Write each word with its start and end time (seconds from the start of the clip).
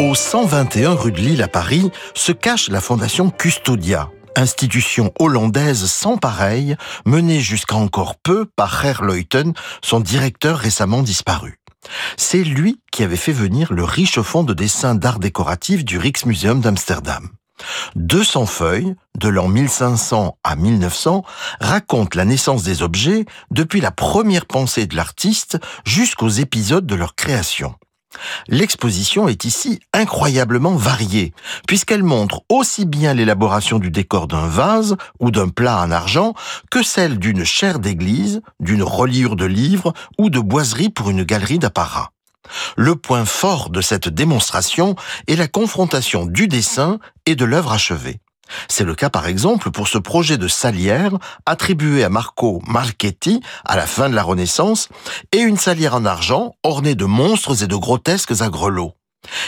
Au 0.00 0.14
121 0.14 0.94
rue 0.94 1.12
de 1.12 1.18
Lille 1.18 1.42
à 1.42 1.46
Paris 1.46 1.90
se 2.14 2.32
cache 2.32 2.68
la 2.68 2.80
fondation 2.80 3.30
Custodia, 3.30 4.10
institution 4.34 5.12
hollandaise 5.20 5.84
sans 5.86 6.16
pareil, 6.16 6.74
menée 7.06 7.38
jusqu'à 7.38 7.76
encore 7.76 8.16
peu 8.16 8.44
par 8.44 8.84
Herr 8.84 9.04
Leuten, 9.04 9.52
son 9.82 10.00
directeur 10.00 10.58
récemment 10.58 11.02
disparu. 11.02 11.60
C'est 12.16 12.42
lui 12.42 12.80
qui 12.90 13.04
avait 13.04 13.16
fait 13.16 13.30
venir 13.30 13.72
le 13.72 13.84
riche 13.84 14.20
fonds 14.20 14.42
de 14.42 14.54
dessins 14.54 14.96
d'art 14.96 15.20
décoratif 15.20 15.84
du 15.84 15.96
Rijksmuseum 15.96 16.60
d'Amsterdam. 16.60 17.28
200 18.08 18.46
feuilles, 18.46 18.94
de 19.18 19.28
l'an 19.28 19.48
1500 19.48 20.38
à 20.42 20.56
1900, 20.56 21.24
racontent 21.60 22.16
la 22.16 22.24
naissance 22.24 22.62
des 22.62 22.82
objets 22.82 23.26
depuis 23.50 23.82
la 23.82 23.90
première 23.90 24.46
pensée 24.46 24.86
de 24.86 24.96
l'artiste 24.96 25.58
jusqu'aux 25.84 26.30
épisodes 26.30 26.86
de 26.86 26.94
leur 26.94 27.14
création. 27.14 27.74
L'exposition 28.48 29.28
est 29.28 29.44
ici 29.44 29.80
incroyablement 29.92 30.74
variée, 30.74 31.34
puisqu'elle 31.66 32.02
montre 32.02 32.40
aussi 32.48 32.86
bien 32.86 33.12
l'élaboration 33.12 33.78
du 33.78 33.90
décor 33.90 34.26
d'un 34.26 34.46
vase 34.46 34.96
ou 35.20 35.30
d'un 35.30 35.50
plat 35.50 35.78
en 35.82 35.90
argent 35.90 36.32
que 36.70 36.82
celle 36.82 37.18
d'une 37.18 37.44
chaire 37.44 37.78
d'église, 37.78 38.40
d'une 38.58 38.82
reliure 38.82 39.36
de 39.36 39.44
livre 39.44 39.92
ou 40.16 40.30
de 40.30 40.40
boiserie 40.40 40.88
pour 40.88 41.10
une 41.10 41.24
galerie 41.24 41.58
d'apparat. 41.58 42.12
Le 42.76 42.96
point 42.96 43.24
fort 43.24 43.70
de 43.70 43.80
cette 43.80 44.08
démonstration 44.08 44.96
est 45.26 45.36
la 45.36 45.48
confrontation 45.48 46.26
du 46.26 46.48
dessin 46.48 46.98
et 47.26 47.34
de 47.34 47.44
l'œuvre 47.44 47.72
achevée. 47.72 48.20
C'est 48.68 48.84
le 48.84 48.94
cas 48.94 49.10
par 49.10 49.26
exemple 49.26 49.70
pour 49.70 49.88
ce 49.88 49.98
projet 49.98 50.38
de 50.38 50.48
salière 50.48 51.12
attribué 51.46 52.02
à 52.04 52.08
Marco 52.08 52.62
Marchetti 52.66 53.40
à 53.64 53.76
la 53.76 53.86
fin 53.86 54.08
de 54.08 54.14
la 54.14 54.22
Renaissance 54.22 54.88
et 55.32 55.40
une 55.40 55.58
salière 55.58 55.94
en 55.94 56.04
argent 56.04 56.54
ornée 56.62 56.94
de 56.94 57.04
monstres 57.04 57.62
et 57.62 57.66
de 57.66 57.76
grotesques 57.76 58.40
à 58.40 58.48
grelots. 58.48 58.94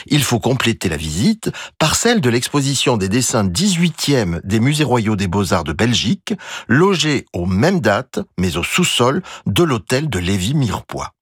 Il 0.06 0.22
faut 0.22 0.41
compléter 0.41 0.88
la 0.88 0.96
visite 0.96 1.50
par 1.78 1.94
celle 1.94 2.20
de 2.20 2.28
l'exposition 2.28 2.97
des 2.97 3.08
dessins 3.08 3.44
18e 3.44 4.41
des 4.44 4.60
musées 4.60 4.84
royaux 4.84 5.16
des 5.16 5.28
beaux-arts 5.28 5.64
de 5.64 5.72
Belgique, 5.72 6.34
logée 6.69 7.25
aux 7.32 7.47
mêmes 7.47 7.80
dates, 7.80 8.19
mais 8.36 8.56
au 8.56 8.64
sous-sol 8.64 9.22
de 9.47 9.62
l'hôtel 9.62 10.10
de 10.10 10.19
Lévis-Mirepoix. 10.19 11.14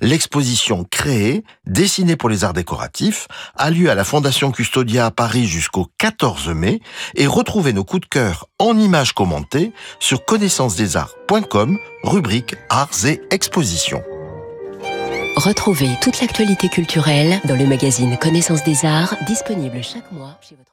L'exposition 0.00 0.84
créée, 0.84 1.44
dessinée 1.66 2.16
pour 2.16 2.28
les 2.28 2.44
arts 2.44 2.52
décoratifs, 2.52 3.28
a 3.56 3.70
lieu 3.70 3.90
à 3.90 3.94
la 3.94 4.04
Fondation 4.04 4.50
Custodia 4.52 5.06
à 5.06 5.10
Paris 5.10 5.46
jusqu'au 5.46 5.86
14 5.98 6.48
mai 6.48 6.80
et 7.14 7.26
retrouvez 7.26 7.72
nos 7.72 7.84
coups 7.84 8.02
de 8.02 8.06
cœur 8.06 8.46
en 8.58 8.78
images 8.78 9.12
commentées 9.12 9.72
sur 10.00 10.24
connaissancesdesarts.com, 10.24 11.78
rubrique 12.04 12.54
Arts 12.70 13.06
et 13.06 13.20
Expositions. 13.30 14.02
Retrouvez 15.36 15.90
toute 16.02 16.20
l'actualité 16.20 16.68
culturelle 16.68 17.40
dans 17.44 17.54
le 17.54 17.64
magazine 17.64 18.18
Connaissance 18.18 18.64
des 18.64 18.84
Arts, 18.84 19.14
disponible 19.26 19.84
chaque 19.84 20.10
mois 20.10 20.36
chez 20.40 20.56
votre 20.56 20.72